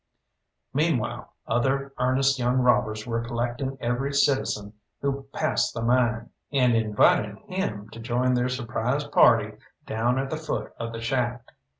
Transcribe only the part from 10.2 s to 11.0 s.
the foot of